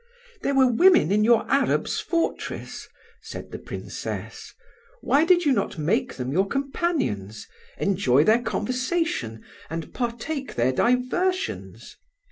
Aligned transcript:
"There 0.41 0.55
were 0.55 0.65
women 0.65 1.11
in 1.11 1.23
your 1.23 1.45
Arab's 1.47 1.99
fortress," 1.99 2.89
said 3.21 3.51
the 3.51 3.59
Princess; 3.59 4.51
"why 5.01 5.25
did 5.25 5.45
you 5.45 5.51
not 5.51 5.77
make 5.77 6.15
them 6.15 6.31
your 6.31 6.47
companions, 6.47 7.47
enjoy 7.77 8.23
their 8.23 8.41
conversation, 8.41 9.43
and 9.69 9.93
partake 9.93 10.55
their 10.55 10.71
diversions? 10.71 11.97